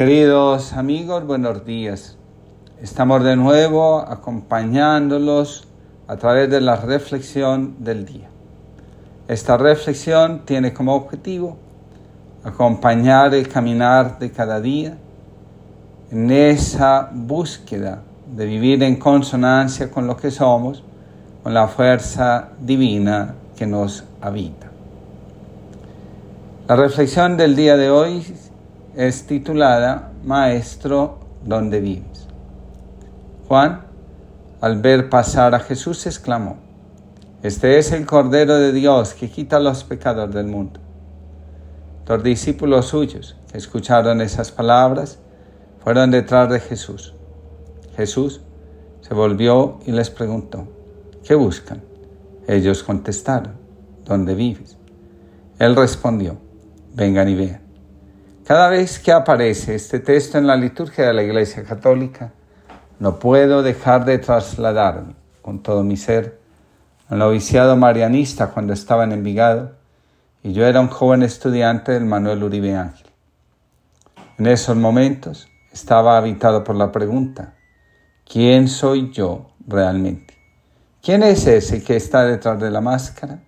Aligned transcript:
Queridos 0.00 0.72
amigos, 0.72 1.26
buenos 1.26 1.66
días. 1.66 2.16
Estamos 2.80 3.22
de 3.22 3.36
nuevo 3.36 3.98
acompañándolos 3.98 5.68
a 6.08 6.16
través 6.16 6.48
de 6.48 6.62
la 6.62 6.76
reflexión 6.76 7.84
del 7.84 8.06
día. 8.06 8.30
Esta 9.28 9.58
reflexión 9.58 10.46
tiene 10.46 10.72
como 10.72 10.94
objetivo 10.94 11.58
acompañar 12.42 13.34
el 13.34 13.46
caminar 13.46 14.18
de 14.18 14.30
cada 14.30 14.58
día 14.58 14.96
en 16.10 16.30
esa 16.30 17.10
búsqueda 17.12 18.00
de 18.34 18.46
vivir 18.46 18.82
en 18.82 18.96
consonancia 18.96 19.90
con 19.90 20.06
lo 20.06 20.16
que 20.16 20.30
somos, 20.30 20.82
con 21.42 21.52
la 21.52 21.68
fuerza 21.68 22.48
divina 22.58 23.34
que 23.54 23.66
nos 23.66 24.04
habita. 24.22 24.70
La 26.66 26.76
reflexión 26.76 27.36
del 27.36 27.54
día 27.54 27.76
de 27.76 27.90
hoy 27.90 28.24
es 28.96 29.26
titulada 29.26 30.12
Maestro, 30.24 31.18
¿dónde 31.44 31.80
vives? 31.80 32.26
Juan, 33.46 33.82
al 34.60 34.80
ver 34.80 35.08
pasar 35.08 35.54
a 35.54 35.60
Jesús, 35.60 36.06
exclamó, 36.06 36.56
Este 37.42 37.78
es 37.78 37.92
el 37.92 38.04
Cordero 38.06 38.56
de 38.56 38.72
Dios 38.72 39.14
que 39.14 39.30
quita 39.30 39.60
los 39.60 39.84
pecados 39.84 40.32
del 40.34 40.46
mundo. 40.46 40.80
Los 42.06 42.22
discípulos 42.22 42.86
suyos 42.86 43.36
que 43.50 43.58
escucharon 43.58 44.20
esas 44.20 44.50
palabras 44.50 45.18
fueron 45.82 46.10
detrás 46.10 46.50
de 46.50 46.60
Jesús. 46.60 47.14
Jesús 47.96 48.40
se 49.00 49.14
volvió 49.14 49.78
y 49.86 49.92
les 49.92 50.10
preguntó, 50.10 50.66
¿qué 51.24 51.34
buscan? 51.34 51.82
Ellos 52.48 52.82
contestaron, 52.82 53.54
¿dónde 54.04 54.34
vives? 54.34 54.76
Él 55.58 55.76
respondió, 55.76 56.36
vengan 56.94 57.28
y 57.28 57.34
vean. 57.36 57.69
Cada 58.44 58.68
vez 58.68 58.98
que 58.98 59.12
aparece 59.12 59.74
este 59.74 60.00
texto 60.00 60.38
en 60.38 60.46
la 60.46 60.56
liturgia 60.56 61.06
de 61.06 61.12
la 61.12 61.22
Iglesia 61.22 61.62
Católica, 61.62 62.32
no 62.98 63.18
puedo 63.18 63.62
dejar 63.62 64.04
de 64.04 64.18
trasladarme 64.18 65.14
con 65.42 65.62
todo 65.62 65.84
mi 65.84 65.96
ser 65.96 66.40
al 67.08 67.18
noviciado 67.18 67.76
marianista 67.76 68.48
cuando 68.48 68.72
estaba 68.72 69.04
en 69.04 69.12
Envigado 69.12 69.72
y 70.42 70.52
yo 70.52 70.66
era 70.66 70.80
un 70.80 70.88
joven 70.88 71.22
estudiante 71.22 71.92
del 71.92 72.04
Manuel 72.06 72.42
Uribe 72.42 72.74
Ángel. 72.74 73.06
En 74.38 74.46
esos 74.46 74.76
momentos 74.76 75.48
estaba 75.70 76.16
habitado 76.16 76.64
por 76.64 76.76
la 76.76 76.90
pregunta, 76.90 77.54
¿quién 78.24 78.68
soy 78.68 79.12
yo 79.12 79.50
realmente? 79.66 80.34
¿Quién 81.02 81.22
es 81.22 81.46
ese 81.46 81.84
que 81.84 81.96
está 81.96 82.24
detrás 82.24 82.58
de 82.58 82.70
la 82.70 82.80
máscara? 82.80 83.40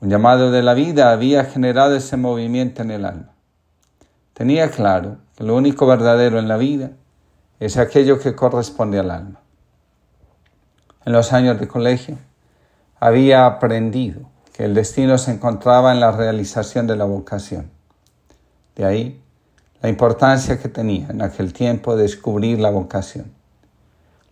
Un 0.00 0.08
llamado 0.08 0.50
de 0.50 0.62
la 0.62 0.74
vida 0.74 1.10
había 1.10 1.44
generado 1.44 1.96
ese 1.96 2.16
movimiento 2.16 2.82
en 2.82 2.92
el 2.92 3.04
alma. 3.04 3.37
Tenía 4.38 4.70
claro 4.70 5.16
que 5.36 5.42
lo 5.42 5.56
único 5.56 5.84
verdadero 5.84 6.38
en 6.38 6.46
la 6.46 6.56
vida 6.56 6.92
es 7.58 7.76
aquello 7.76 8.20
que 8.20 8.36
corresponde 8.36 9.00
al 9.00 9.10
alma. 9.10 9.40
En 11.04 11.12
los 11.12 11.32
años 11.32 11.58
de 11.58 11.66
colegio 11.66 12.18
había 13.00 13.46
aprendido 13.46 14.30
que 14.52 14.64
el 14.64 14.74
destino 14.74 15.18
se 15.18 15.32
encontraba 15.32 15.90
en 15.90 15.98
la 15.98 16.12
realización 16.12 16.86
de 16.86 16.94
la 16.94 17.04
vocación. 17.04 17.68
De 18.76 18.84
ahí 18.84 19.20
la 19.82 19.88
importancia 19.88 20.60
que 20.60 20.68
tenía 20.68 21.08
en 21.08 21.20
aquel 21.20 21.52
tiempo 21.52 21.96
descubrir 21.96 22.60
la 22.60 22.70
vocación. 22.70 23.32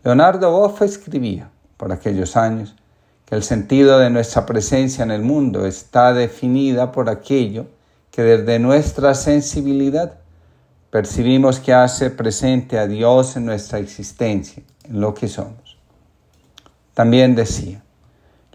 Leonardo 0.05 0.53
Boff 0.53 0.83
escribía 0.83 1.51
por 1.77 1.91
aquellos 1.91 2.37
años 2.37 2.77
que 3.25 3.35
el 3.35 3.43
sentido 3.43 3.99
de 3.99 4.11
nuestra 4.11 4.47
presencia 4.47 5.03
en 5.03 5.11
el 5.11 5.23
mundo 5.23 5.67
está 5.67 6.15
definida 6.15 6.93
por 6.93 7.11
aquello 7.11 7.67
que 8.17 8.23
desde 8.23 8.59
nuestra 8.59 9.15
sensibilidad 9.15 10.15
percibimos 10.89 11.61
que 11.61 11.75
hace 11.75 12.09
presente 12.09 12.79
a 12.79 12.87
Dios 12.87 13.37
en 13.37 13.45
nuestra 13.45 13.79
existencia, 13.79 14.63
en 14.85 15.03
lo 15.03 15.13
que 15.13 15.29
somos. 15.29 15.77
También 16.95 17.35
decía, 17.35 17.83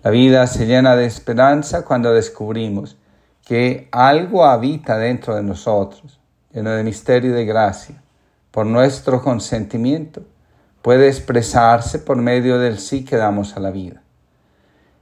la 0.01 0.09
vida 0.09 0.47
se 0.47 0.65
llena 0.65 0.95
de 0.95 1.05
esperanza 1.05 1.85
cuando 1.85 2.11
descubrimos 2.11 2.97
que 3.45 3.87
algo 3.91 4.45
habita 4.45 4.97
dentro 4.97 5.35
de 5.35 5.43
nosotros, 5.43 6.19
lleno 6.51 6.71
de 6.71 6.83
misterio 6.83 7.29
y 7.29 7.33
de 7.33 7.45
gracia, 7.45 8.01
por 8.49 8.65
nuestro 8.65 9.21
consentimiento, 9.21 10.23
puede 10.81 11.07
expresarse 11.07 11.99
por 11.99 12.17
medio 12.17 12.57
del 12.57 12.79
sí 12.79 13.05
que 13.05 13.15
damos 13.15 13.55
a 13.55 13.59
la 13.59 13.69
vida. 13.69 14.01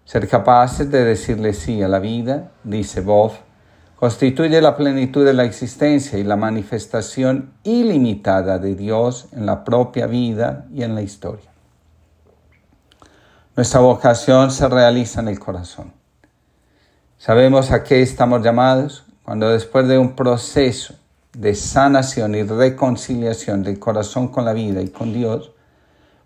Ser 0.03 0.28
capaces 0.28 0.92
de 0.92 1.06
decirle 1.06 1.53
sí 1.53 1.81
a 1.81 1.88
la 1.88 2.00
vida, 2.00 2.52
dice 2.66 3.00
Boff, 3.00 3.40
constituye 4.00 4.62
la 4.62 4.78
plenitud 4.78 5.26
de 5.26 5.34
la 5.34 5.44
existencia 5.44 6.18
y 6.18 6.24
la 6.24 6.38
manifestación 6.38 7.52
ilimitada 7.64 8.58
de 8.58 8.74
Dios 8.74 9.28
en 9.34 9.46
la 9.46 9.66
propia 9.66 10.08
vida 10.08 10.68
y 10.74 10.84
en 10.84 10.96
la 10.96 11.02
historia. 11.02 11.50
Nuestra 13.58 13.82
vocación 13.82 14.52
se 14.52 14.70
realiza 14.70 15.20
en 15.20 15.28
el 15.28 15.38
corazón. 15.38 15.92
Sabemos 17.18 17.72
a 17.72 17.84
qué 17.84 18.02
estamos 18.02 18.42
llamados 18.42 19.04
cuando 19.26 19.50
después 19.50 19.86
de 19.90 19.98
un 19.98 20.16
proceso 20.16 20.94
de 21.34 21.54
sanación 21.54 22.36
y 22.36 22.44
reconciliación 22.44 23.64
del 23.64 23.80
corazón 23.80 24.30
con 24.30 24.46
la 24.46 24.54
vida 24.54 24.81
y 24.81 24.88
con 24.88 25.12
Dios, 25.12 25.52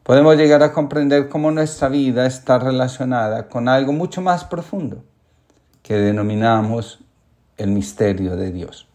podemos 0.03 0.37
llegar 0.37 0.61
a 0.61 0.73
comprender 0.73 1.27
cómo 1.27 1.49
nuestra 1.49 1.89
vida 1.89 2.27
está 2.27 2.59
relacionada 2.59 3.49
con 3.49 3.67
algo 3.67 3.93
mucho 3.93 4.21
más 4.21 4.43
profundo 4.43 5.03
que 5.81 5.95
denominamos 5.95 7.02
el 7.57 7.71
misterio 7.71 8.35
de 8.35 8.51
Dios. 8.51 8.87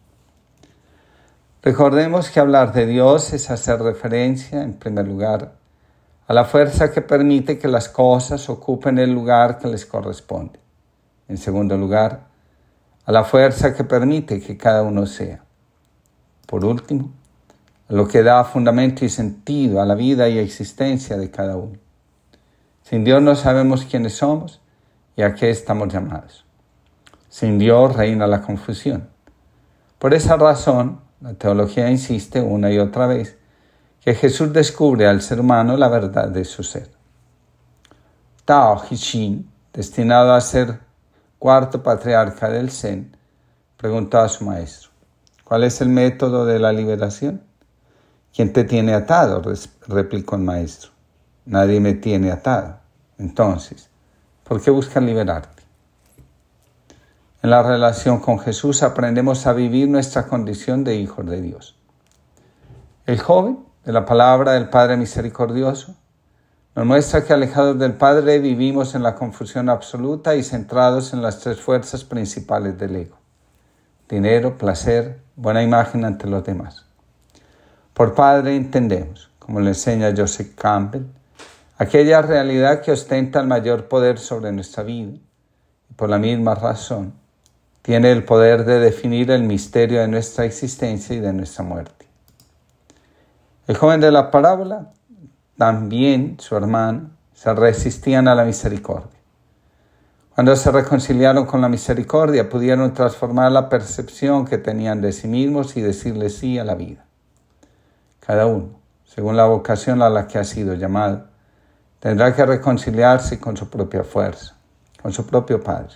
Recordemos 1.62 2.30
que 2.30 2.40
hablar 2.40 2.72
de 2.72 2.86
Dios 2.86 3.32
es 3.32 3.50
hacer 3.50 3.80
referencia, 3.80 4.62
en 4.62 4.74
primer 4.74 5.06
lugar, 5.06 5.52
a 6.26 6.34
la 6.34 6.44
fuerza 6.44 6.92
que 6.92 7.02
permite 7.02 7.58
que 7.58 7.68
las 7.68 7.88
cosas 7.88 8.48
ocupen 8.48 8.98
el 8.98 9.12
lugar 9.12 9.58
que 9.58 9.68
les 9.68 9.84
corresponde. 9.86 10.60
En 11.26 11.36
segundo 11.36 11.76
lugar, 11.76 12.28
a 13.04 13.12
la 13.12 13.24
fuerza 13.24 13.74
que 13.74 13.84
permite 13.84 14.40
que 14.40 14.56
cada 14.56 14.82
uno 14.82 15.06
sea. 15.06 15.42
Por 16.46 16.64
último, 16.64 17.10
a 17.88 17.94
lo 17.94 18.06
que 18.06 18.22
da 18.22 18.44
fundamento 18.44 19.04
y 19.04 19.08
sentido 19.08 19.80
a 19.80 19.86
la 19.86 19.94
vida 19.94 20.28
y 20.28 20.38
existencia 20.38 21.16
de 21.16 21.30
cada 21.30 21.56
uno. 21.56 21.78
Sin 22.82 23.04
Dios 23.04 23.20
no 23.20 23.34
sabemos 23.34 23.84
quiénes 23.84 24.14
somos 24.14 24.60
y 25.16 25.22
a 25.22 25.34
qué 25.34 25.50
estamos 25.50 25.92
llamados. 25.92 26.47
Sin 27.28 27.58
Dios 27.58 27.94
reina 27.94 28.26
la 28.26 28.42
confusión. 28.42 29.08
Por 29.98 30.14
esa 30.14 30.36
razón, 30.36 31.00
la 31.20 31.34
teología 31.34 31.90
insiste 31.90 32.40
una 32.40 32.70
y 32.70 32.78
otra 32.78 33.06
vez 33.06 33.36
que 34.00 34.14
Jesús 34.14 34.52
descubre 34.52 35.06
al 35.06 35.20
ser 35.20 35.40
humano 35.40 35.76
la 35.76 35.88
verdad 35.88 36.28
de 36.28 36.44
su 36.44 36.62
ser. 36.62 36.90
Tao 38.44 38.82
Hichin, 38.88 39.50
destinado 39.72 40.32
a 40.32 40.40
ser 40.40 40.78
cuarto 41.38 41.82
patriarca 41.82 42.48
del 42.48 42.70
Zen, 42.70 43.14
preguntó 43.76 44.18
a 44.18 44.28
su 44.28 44.44
maestro, 44.44 44.90
¿cuál 45.44 45.64
es 45.64 45.80
el 45.80 45.88
método 45.88 46.46
de 46.46 46.58
la 46.58 46.72
liberación? 46.72 47.42
¿Quién 48.34 48.52
te 48.52 48.64
tiene 48.64 48.94
atado? 48.94 49.42
replicó 49.86 50.36
el 50.36 50.42
maestro. 50.42 50.90
Nadie 51.44 51.80
me 51.80 51.94
tiene 51.94 52.30
atado. 52.30 52.78
Entonces, 53.18 53.90
¿por 54.44 54.62
qué 54.62 54.70
buscan 54.70 55.06
liberarte? 55.06 55.57
En 57.40 57.50
la 57.50 57.62
relación 57.62 58.18
con 58.18 58.40
Jesús 58.40 58.82
aprendemos 58.82 59.46
a 59.46 59.52
vivir 59.52 59.88
nuestra 59.88 60.26
condición 60.26 60.82
de 60.82 60.96
hijos 60.96 61.24
de 61.24 61.40
Dios. 61.40 61.76
El 63.06 63.20
joven, 63.20 63.60
de 63.84 63.92
la 63.92 64.04
palabra 64.04 64.54
del 64.54 64.68
Padre 64.68 64.96
misericordioso, 64.96 65.94
nos 66.74 66.84
muestra 66.84 67.24
que 67.24 67.32
alejados 67.32 67.78
del 67.78 67.94
Padre 67.94 68.40
vivimos 68.40 68.96
en 68.96 69.04
la 69.04 69.14
confusión 69.14 69.68
absoluta 69.68 70.34
y 70.34 70.42
centrados 70.42 71.12
en 71.12 71.22
las 71.22 71.38
tres 71.38 71.60
fuerzas 71.60 72.02
principales 72.02 72.76
del 72.76 72.96
ego. 72.96 73.18
Dinero, 74.08 74.58
placer, 74.58 75.20
buena 75.36 75.62
imagen 75.62 76.04
ante 76.04 76.26
los 76.26 76.42
demás. 76.42 76.86
Por 77.94 78.16
Padre 78.16 78.56
entendemos, 78.56 79.30
como 79.38 79.60
le 79.60 79.68
enseña 79.68 80.12
Joseph 80.16 80.56
Campbell, 80.56 81.06
aquella 81.76 82.20
realidad 82.20 82.80
que 82.80 82.90
ostenta 82.90 83.38
el 83.38 83.46
mayor 83.46 83.86
poder 83.86 84.18
sobre 84.18 84.50
nuestra 84.50 84.82
vida 84.82 85.12
y 85.88 85.94
por 85.94 86.10
la 86.10 86.18
misma 86.18 86.56
razón 86.56 87.17
tiene 87.88 88.12
el 88.12 88.22
poder 88.22 88.66
de 88.66 88.80
definir 88.80 89.30
el 89.30 89.44
misterio 89.44 90.02
de 90.02 90.08
nuestra 90.08 90.44
existencia 90.44 91.16
y 91.16 91.20
de 91.20 91.32
nuestra 91.32 91.64
muerte. 91.64 92.06
El 93.66 93.78
joven 93.78 93.98
de 94.02 94.12
la 94.12 94.30
parábola, 94.30 94.90
también 95.56 96.36
su 96.38 96.54
hermano, 96.54 97.08
se 97.32 97.50
resistían 97.54 98.28
a 98.28 98.34
la 98.34 98.44
misericordia. 98.44 99.18
Cuando 100.34 100.54
se 100.54 100.70
reconciliaron 100.70 101.46
con 101.46 101.62
la 101.62 101.70
misericordia, 101.70 102.50
pudieron 102.50 102.92
transformar 102.92 103.52
la 103.52 103.70
percepción 103.70 104.44
que 104.44 104.58
tenían 104.58 105.00
de 105.00 105.12
sí 105.12 105.26
mismos 105.26 105.74
y 105.78 105.80
decirle 105.80 106.28
sí 106.28 106.58
a 106.58 106.64
la 106.64 106.74
vida. 106.74 107.06
Cada 108.20 108.44
uno, 108.44 108.68
según 109.06 109.34
la 109.34 109.46
vocación 109.46 110.02
a 110.02 110.10
la 110.10 110.26
que 110.26 110.36
ha 110.36 110.44
sido 110.44 110.74
llamado, 110.74 111.24
tendrá 112.00 112.36
que 112.36 112.44
reconciliarse 112.44 113.40
con 113.40 113.56
su 113.56 113.70
propia 113.70 114.04
fuerza, 114.04 114.56
con 115.00 115.10
su 115.10 115.24
propio 115.24 115.62
Padre. 115.62 115.94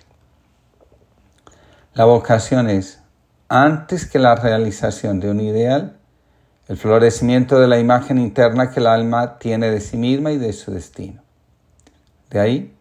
La 1.94 2.06
vocación 2.06 2.70
es, 2.70 3.02
antes 3.50 4.06
que 4.06 4.18
la 4.18 4.34
realización 4.34 5.20
de 5.20 5.30
un 5.30 5.40
ideal, 5.40 5.98
el 6.68 6.78
florecimiento 6.78 7.60
de 7.60 7.68
la 7.68 7.78
imagen 7.78 8.16
interna 8.16 8.70
que 8.70 8.80
el 8.80 8.86
alma 8.86 9.38
tiene 9.38 9.70
de 9.70 9.78
sí 9.80 9.98
misma 9.98 10.32
y 10.32 10.38
de 10.38 10.54
su 10.54 10.70
destino. 10.70 11.20
De 12.30 12.40
ahí 12.40 12.74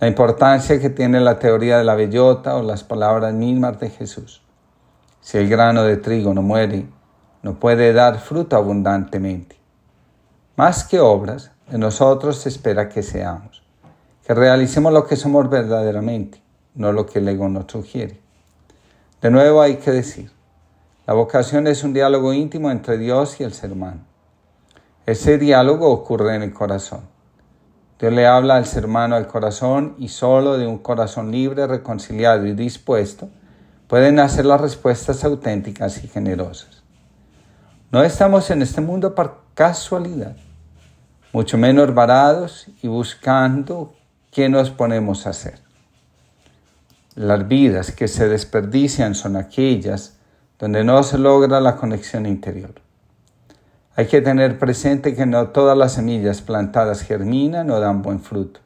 la 0.00 0.08
importancia 0.08 0.78
que 0.80 0.90
tiene 0.90 1.20
la 1.20 1.38
teoría 1.38 1.78
de 1.78 1.84
la 1.84 1.94
bellota 1.94 2.56
o 2.56 2.62
las 2.62 2.84
palabras 2.84 3.32
mismas 3.32 3.80
de 3.80 3.88
Jesús. 3.88 4.42
Si 5.22 5.38
el 5.38 5.48
grano 5.48 5.84
de 5.84 5.96
trigo 5.96 6.34
no 6.34 6.42
muere, 6.42 6.88
no 7.42 7.58
puede 7.58 7.94
dar 7.94 8.18
fruto 8.18 8.56
abundantemente. 8.56 9.56
Más 10.56 10.84
que 10.84 11.00
obras, 11.00 11.52
en 11.70 11.80
nosotros 11.80 12.36
se 12.36 12.50
espera 12.50 12.90
que 12.90 13.02
seamos, 13.02 13.62
que 14.26 14.34
realicemos 14.34 14.92
lo 14.92 15.06
que 15.06 15.16
somos 15.16 15.48
verdaderamente, 15.48 16.42
no 16.74 16.92
lo 16.92 17.06
que 17.06 17.20
el 17.20 17.28
ego 17.28 17.48
nos 17.48 17.70
sugiere. 17.72 18.21
De 19.22 19.30
nuevo 19.30 19.62
hay 19.62 19.76
que 19.76 19.92
decir, 19.92 20.32
la 21.06 21.14
vocación 21.14 21.68
es 21.68 21.84
un 21.84 21.92
diálogo 21.92 22.32
íntimo 22.32 22.72
entre 22.72 22.98
Dios 22.98 23.40
y 23.40 23.44
el 23.44 23.52
ser 23.52 23.70
humano. 23.70 24.00
Ese 25.06 25.38
diálogo 25.38 25.92
ocurre 25.92 26.34
en 26.34 26.42
el 26.42 26.52
corazón. 26.52 27.02
Dios 28.00 28.12
le 28.12 28.26
habla 28.26 28.56
al 28.56 28.66
ser 28.66 28.84
humano 28.84 29.14
al 29.14 29.28
corazón 29.28 29.94
y 29.96 30.08
solo 30.08 30.58
de 30.58 30.66
un 30.66 30.78
corazón 30.78 31.30
libre, 31.30 31.68
reconciliado 31.68 32.46
y 32.46 32.54
dispuesto 32.54 33.28
pueden 33.86 34.18
hacer 34.18 34.44
las 34.44 34.60
respuestas 34.60 35.22
auténticas 35.22 36.02
y 36.02 36.08
generosas. 36.08 36.82
No 37.92 38.02
estamos 38.02 38.50
en 38.50 38.62
este 38.62 38.80
mundo 38.80 39.14
por 39.14 39.42
casualidad, 39.54 40.34
mucho 41.32 41.56
menos 41.58 41.94
varados 41.94 42.66
y 42.82 42.88
buscando 42.88 43.94
qué 44.32 44.48
nos 44.48 44.70
ponemos 44.70 45.28
a 45.28 45.30
hacer. 45.30 45.60
Las 47.14 47.46
vidas 47.46 47.92
que 47.92 48.08
se 48.08 48.26
desperdician 48.26 49.14
son 49.14 49.36
aquellas 49.36 50.16
donde 50.58 50.82
no 50.82 51.02
se 51.02 51.18
logra 51.18 51.60
la 51.60 51.76
conexión 51.76 52.24
interior. 52.24 52.74
Hay 53.94 54.06
que 54.06 54.22
tener 54.22 54.58
presente 54.58 55.14
que 55.14 55.26
no 55.26 55.48
todas 55.48 55.76
las 55.76 55.92
semillas 55.92 56.40
plantadas 56.40 57.02
germinan 57.02 57.68
o 57.70 57.80
dan 57.80 58.00
buen 58.00 58.20
fruto. 58.20 58.60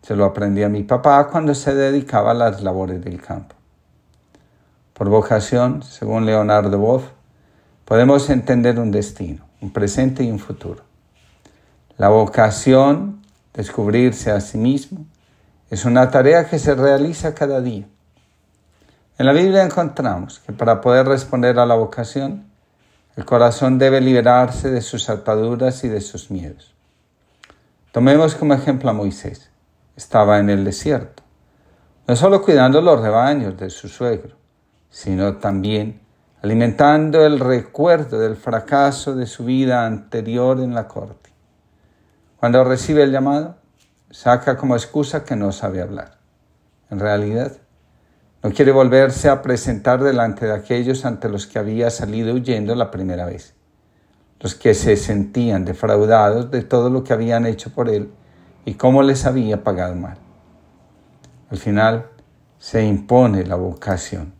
Se 0.00 0.16
lo 0.16 0.24
aprendí 0.24 0.62
a 0.62 0.70
mi 0.70 0.82
papá 0.82 1.28
cuando 1.28 1.54
se 1.54 1.74
dedicaba 1.74 2.30
a 2.30 2.34
las 2.34 2.62
labores 2.62 3.04
del 3.04 3.20
campo. 3.20 3.54
Por 4.94 5.10
vocación, 5.10 5.82
según 5.82 6.24
Leonardo 6.24 6.78
Boff, 6.78 7.04
podemos 7.84 8.30
entender 8.30 8.78
un 8.78 8.90
destino, 8.90 9.44
un 9.60 9.72
presente 9.72 10.24
y 10.24 10.30
un 10.30 10.38
futuro. 10.38 10.82
La 11.98 12.08
vocación, 12.08 13.20
descubrirse 13.52 14.30
a 14.30 14.40
sí 14.40 14.56
mismo, 14.56 15.04
es 15.70 15.84
una 15.84 16.10
tarea 16.10 16.48
que 16.48 16.58
se 16.58 16.74
realiza 16.74 17.34
cada 17.34 17.60
día. 17.60 17.86
En 19.18 19.26
la 19.26 19.32
Biblia 19.32 19.64
encontramos 19.64 20.38
que 20.38 20.52
para 20.52 20.80
poder 20.80 21.06
responder 21.06 21.58
a 21.58 21.66
la 21.66 21.74
vocación, 21.74 22.46
el 23.16 23.24
corazón 23.24 23.78
debe 23.78 24.00
liberarse 24.00 24.70
de 24.70 24.80
sus 24.80 25.10
ataduras 25.10 25.82
y 25.84 25.88
de 25.88 26.00
sus 26.00 26.30
miedos. 26.30 26.74
Tomemos 27.90 28.36
como 28.36 28.54
ejemplo 28.54 28.90
a 28.90 28.92
Moisés. 28.92 29.50
Estaba 29.96 30.38
en 30.38 30.50
el 30.50 30.64
desierto, 30.64 31.24
no 32.06 32.14
solo 32.14 32.40
cuidando 32.42 32.80
los 32.80 33.00
rebaños 33.00 33.56
de 33.58 33.70
su 33.70 33.88
suegro, 33.88 34.36
sino 34.88 35.38
también 35.38 36.00
alimentando 36.40 37.26
el 37.26 37.40
recuerdo 37.40 38.20
del 38.20 38.36
fracaso 38.36 39.16
de 39.16 39.26
su 39.26 39.44
vida 39.44 39.84
anterior 39.84 40.60
en 40.60 40.74
la 40.74 40.86
corte. 40.86 41.30
Cuando 42.38 42.62
recibe 42.62 43.02
el 43.02 43.10
llamado, 43.10 43.57
saca 44.10 44.56
como 44.56 44.74
excusa 44.74 45.24
que 45.24 45.36
no 45.36 45.52
sabe 45.52 45.82
hablar. 45.82 46.18
En 46.90 46.98
realidad, 46.98 47.52
no 48.42 48.50
quiere 48.52 48.72
volverse 48.72 49.28
a 49.28 49.42
presentar 49.42 50.02
delante 50.02 50.46
de 50.46 50.54
aquellos 50.54 51.04
ante 51.04 51.28
los 51.28 51.46
que 51.46 51.58
había 51.58 51.90
salido 51.90 52.34
huyendo 52.34 52.74
la 52.74 52.90
primera 52.90 53.26
vez, 53.26 53.54
los 54.40 54.54
que 54.54 54.74
se 54.74 54.96
sentían 54.96 55.64
defraudados 55.64 56.50
de 56.50 56.62
todo 56.62 56.88
lo 56.88 57.04
que 57.04 57.12
habían 57.12 57.46
hecho 57.46 57.70
por 57.70 57.88
él 57.88 58.10
y 58.64 58.74
cómo 58.74 59.02
les 59.02 59.26
había 59.26 59.64
pagado 59.64 59.94
mal. 59.96 60.18
Al 61.50 61.58
final 61.58 62.06
se 62.58 62.84
impone 62.84 63.44
la 63.44 63.56
vocación. 63.56 64.34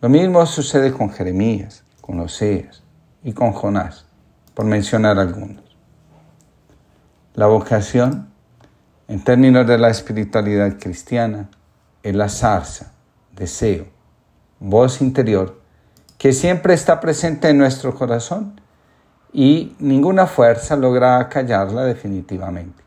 Lo 0.00 0.08
mismo 0.08 0.44
sucede 0.46 0.92
con 0.92 1.10
Jeremías, 1.10 1.84
con 2.00 2.20
Oseas 2.20 2.82
y 3.24 3.32
con 3.32 3.52
Jonás, 3.52 4.04
por 4.54 4.66
mencionar 4.66 5.18
algunos. 5.18 5.64
La 7.34 7.46
vocación, 7.46 8.30
en 9.08 9.22
términos 9.22 9.66
de 9.66 9.78
la 9.78 9.88
espiritualidad 9.88 10.78
cristiana, 10.78 11.48
es 12.02 12.14
la 12.14 12.28
zarza 12.28 12.92
deseo, 13.36 13.86
voz 14.58 15.00
interior, 15.00 15.60
que 16.18 16.32
siempre 16.32 16.74
está 16.74 17.00
presente 17.00 17.48
en 17.50 17.58
nuestro 17.58 17.94
corazón 17.94 18.60
y 19.32 19.76
ninguna 19.78 20.26
fuerza 20.26 20.76
logra 20.76 21.28
callarla 21.28 21.84
definitivamente. 21.84 22.82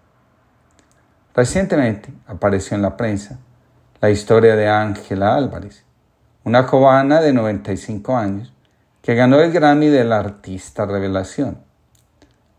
Recientemente 1.35 2.11
apareció 2.25 2.75
en 2.75 2.81
la 2.81 2.97
prensa 2.97 3.37
la 4.01 4.09
historia 4.09 4.55
de 4.55 4.67
Ángela 4.67 5.35
Álvarez, 5.35 5.85
una 6.43 6.65
cubana 6.65 7.21
de 7.21 7.33
95 7.33 8.17
años 8.17 8.53
que 9.01 9.13
ganó 9.13 9.39
el 9.39 9.51
Grammy 9.51 9.87
del 9.87 10.11
Artista 10.11 10.85
Revelación. 10.85 11.59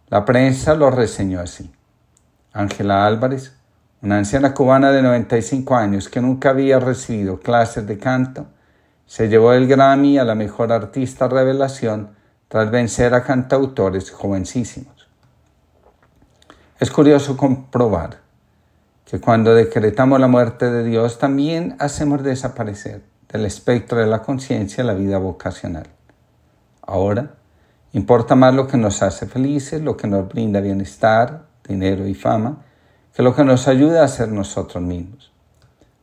La 0.08 0.24
prensa 0.24 0.74
lo 0.74 0.90
reseñó 0.90 1.40
así. 1.40 1.72
Ángela 2.52 3.06
Álvarez 3.06 3.54
una 4.02 4.16
anciana 4.16 4.54
cubana 4.54 4.92
de 4.92 5.02
95 5.02 5.76
años 5.76 6.08
que 6.08 6.22
nunca 6.22 6.50
había 6.50 6.80
recibido 6.80 7.38
clases 7.38 7.86
de 7.86 7.98
canto, 7.98 8.46
se 9.06 9.28
llevó 9.28 9.52
el 9.52 9.66
Grammy 9.66 10.18
a 10.18 10.24
la 10.24 10.34
mejor 10.34 10.72
artista 10.72 11.28
revelación 11.28 12.10
tras 12.48 12.70
vencer 12.70 13.12
a 13.12 13.22
cantautores 13.24 14.10
jovencísimos. 14.10 15.08
Es 16.78 16.90
curioso 16.90 17.36
comprobar 17.36 18.20
que 19.04 19.20
cuando 19.20 19.54
decretamos 19.54 20.18
la 20.18 20.28
muerte 20.28 20.70
de 20.70 20.82
Dios 20.82 21.18
también 21.18 21.76
hacemos 21.78 22.22
desaparecer 22.22 23.02
del 23.30 23.44
espectro 23.44 23.98
de 23.98 24.06
la 24.06 24.22
conciencia 24.22 24.82
la 24.82 24.94
vida 24.94 25.18
vocacional. 25.18 25.88
Ahora, 26.80 27.34
importa 27.92 28.34
más 28.34 28.54
lo 28.54 28.66
que 28.66 28.78
nos 28.78 29.02
hace 29.02 29.26
felices, 29.26 29.82
lo 29.82 29.96
que 29.96 30.06
nos 30.06 30.26
brinda 30.26 30.60
bienestar, 30.60 31.49
dinero 31.70 32.06
y 32.06 32.14
fama, 32.14 32.58
que 33.14 33.22
lo 33.22 33.34
que 33.34 33.44
nos 33.44 33.68
ayuda 33.68 34.04
a 34.04 34.08
ser 34.08 34.28
nosotros 34.28 34.82
mismos. 34.82 35.32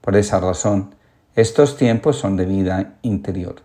Por 0.01 0.15
esa 0.15 0.39
razón, 0.39 0.95
estos 1.35 1.77
tiempos 1.77 2.17
son 2.17 2.37
de 2.37 2.45
vida 2.45 2.95
interior. 3.01 3.55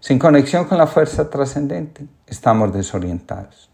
Sin 0.00 0.18
conexión 0.18 0.64
con 0.64 0.78
la 0.78 0.86
fuerza 0.86 1.28
trascendente, 1.28 2.06
estamos 2.26 2.72
desorientados. 2.72 3.68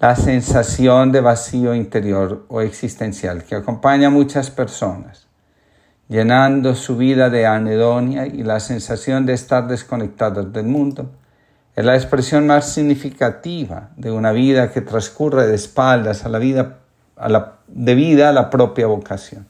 La 0.00 0.16
sensación 0.16 1.12
de 1.12 1.20
vacío 1.20 1.74
interior 1.74 2.44
o 2.48 2.60
existencial 2.60 3.44
que 3.44 3.54
acompaña 3.54 4.08
a 4.08 4.10
muchas 4.10 4.50
personas, 4.50 5.26
llenando 6.08 6.74
su 6.74 6.96
vida 6.96 7.30
de 7.30 7.46
anedonia 7.46 8.26
y 8.26 8.42
la 8.42 8.60
sensación 8.60 9.26
de 9.26 9.34
estar 9.34 9.66
desconectados 9.66 10.52
del 10.52 10.66
mundo, 10.66 11.10
es 11.78 11.84
la 11.84 11.94
expresión 11.94 12.48
más 12.48 12.72
significativa 12.72 13.90
de 13.94 14.10
una 14.10 14.32
vida 14.32 14.72
que 14.72 14.80
transcurre 14.80 15.46
de 15.46 15.54
espaldas 15.54 16.24
a 16.24 16.28
la 16.28 16.40
vida 16.40 16.78
a 17.14 17.28
la, 17.28 17.58
debida 17.68 18.30
a 18.30 18.32
la 18.32 18.50
propia 18.50 18.88
vocación. 18.88 19.46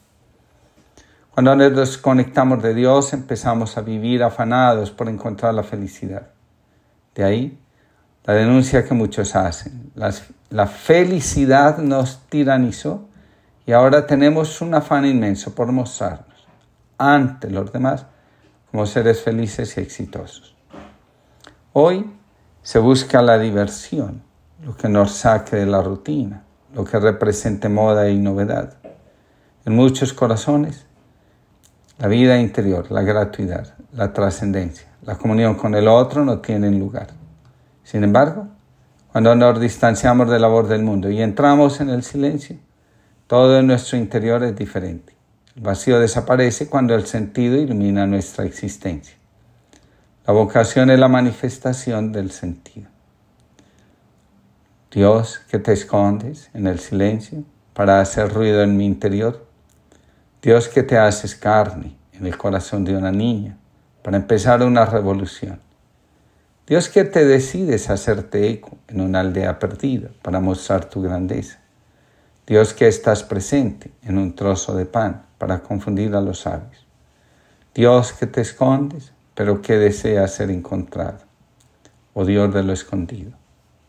Cuando 1.30 1.56
nos 1.56 1.74
desconectamos 1.74 2.62
de 2.62 2.74
Dios 2.74 3.14
empezamos 3.14 3.78
a 3.78 3.80
vivir 3.80 4.22
afanados 4.22 4.90
por 4.90 5.08
encontrar 5.08 5.54
la 5.54 5.62
felicidad. 5.62 6.26
De 7.14 7.24
ahí 7.24 7.58
la 8.26 8.34
denuncia 8.34 8.84
que 8.84 8.92
muchos 8.92 9.34
hacen. 9.34 9.90
la 9.94 10.66
felicidad 10.66 11.78
nos 11.78 12.26
tiranizó 12.28 13.08
y 13.64 13.72
ahora 13.72 14.06
tenemos 14.06 14.60
un 14.60 14.74
afán 14.74 15.06
inmenso 15.06 15.54
por 15.54 15.72
mostrarnos 15.72 16.46
ante 16.98 17.48
los 17.48 17.72
demás 17.72 18.04
como 18.70 18.84
seres 18.84 19.22
felices 19.22 19.78
y 19.78 19.80
exitosos. 19.80 20.54
Hoy 21.72 22.17
se 22.68 22.78
busca 22.78 23.22
la 23.22 23.38
diversión, 23.38 24.20
lo 24.62 24.76
que 24.76 24.90
nos 24.90 25.12
saque 25.12 25.56
de 25.56 25.64
la 25.64 25.80
rutina 25.80 26.44
lo 26.74 26.84
que 26.84 26.98
represente 27.00 27.70
moda 27.70 28.10
y 28.10 28.18
novedad. 28.18 28.74
En 29.64 29.74
muchos 29.74 30.12
corazones, 30.12 30.84
la 31.98 32.08
vida 32.08 32.38
interior, 32.38 32.90
la 32.90 33.00
gratuidad, 33.00 33.74
la 33.94 34.12
trascendencia, 34.12 34.86
la 35.02 35.16
comunión 35.16 35.54
con 35.54 35.74
el 35.74 35.88
otro 35.88 36.26
no 36.26 36.40
tienen 36.40 36.78
lugar. 36.78 37.06
Sin 37.84 38.04
embargo, 38.04 38.48
cuando 39.12 39.34
nos 39.34 39.58
distanciamos 39.58 40.28
de 40.30 40.38
la 40.38 40.48
voz 40.48 40.68
del 40.68 40.82
mundo 40.82 41.10
y 41.10 41.22
entramos 41.22 41.80
en 41.80 41.88
el 41.88 42.02
silencio, 42.02 42.56
todo 43.26 43.58
en 43.58 43.66
nuestro 43.66 43.96
interior 43.96 44.44
es 44.44 44.54
diferente. 44.54 45.14
El 45.56 45.62
vacío 45.62 45.98
desaparece 45.98 46.68
cuando 46.68 46.94
el 46.94 47.06
sentido 47.06 47.56
ilumina 47.56 48.06
nuestra 48.06 48.44
existencia. 48.44 49.17
La 50.28 50.34
vocación 50.34 50.90
es 50.90 50.98
la 50.98 51.08
manifestación 51.08 52.12
del 52.12 52.30
sentido. 52.32 52.86
Dios 54.90 55.38
que 55.48 55.58
te 55.58 55.72
escondes 55.72 56.50
en 56.52 56.66
el 56.66 56.80
silencio 56.80 57.44
para 57.72 58.02
hacer 58.02 58.34
ruido 58.34 58.62
en 58.62 58.76
mi 58.76 58.84
interior. 58.84 59.46
Dios 60.42 60.68
que 60.68 60.82
te 60.82 60.98
haces 60.98 61.34
carne 61.34 61.96
en 62.12 62.26
el 62.26 62.36
corazón 62.36 62.84
de 62.84 62.94
una 62.94 63.10
niña 63.10 63.56
para 64.02 64.18
empezar 64.18 64.62
una 64.62 64.84
revolución. 64.84 65.62
Dios 66.66 66.90
que 66.90 67.04
te 67.04 67.24
decides 67.24 67.88
hacerte 67.88 68.50
eco 68.50 68.76
en 68.88 69.00
una 69.00 69.20
aldea 69.20 69.58
perdida 69.58 70.10
para 70.20 70.40
mostrar 70.40 70.90
tu 70.90 71.00
grandeza. 71.00 71.58
Dios 72.46 72.74
que 72.74 72.86
estás 72.86 73.22
presente 73.22 73.92
en 74.02 74.18
un 74.18 74.36
trozo 74.36 74.76
de 74.76 74.84
pan 74.84 75.24
para 75.38 75.60
confundir 75.60 76.14
a 76.14 76.20
los 76.20 76.40
sabios. 76.40 76.86
Dios 77.74 78.12
que 78.12 78.26
te 78.26 78.42
escondes, 78.42 79.14
pero 79.38 79.62
que 79.62 79.74
desea 79.74 80.26
ser 80.26 80.50
encontrado. 80.50 81.18
Oh 82.12 82.24
Dios 82.24 82.52
de 82.52 82.64
lo 82.64 82.72
escondido, 82.72 83.30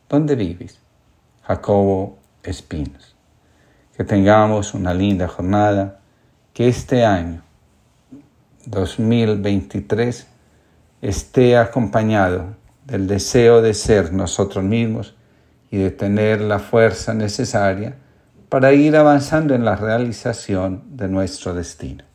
¿dónde 0.08 0.36
vives? 0.36 0.78
Jacobo 1.42 2.20
Espinos. 2.44 3.16
Que 3.98 4.04
tengamos 4.04 4.76
una 4.76 4.94
linda 4.94 5.28
jornada, 5.28 6.02
que 6.54 6.68
este 6.68 7.04
año 7.04 7.42
2023 8.68 10.28
esté 11.02 11.58
acompañado 11.58 12.56
del 12.86 13.08
deseo 13.08 13.64
de 13.64 13.74
ser 13.74 14.14
nosotros 14.14 14.64
mismos 14.64 15.16
y 15.72 15.78
de 15.78 15.90
tener 15.90 16.42
la 16.42 16.60
fuerza 16.60 17.16
necesaria 17.16 17.96
para 18.50 18.72
ir 18.74 18.96
avanzando 18.96 19.56
en 19.56 19.66
la 19.66 19.76
realización 19.76 20.84
de 20.96 21.08
nuestro 21.08 21.56
destino. 21.56 22.09